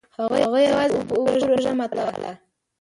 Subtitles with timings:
[0.17, 0.37] هغه
[0.67, 0.73] یوازې
[1.07, 2.31] په اوبو روژه ماتوله.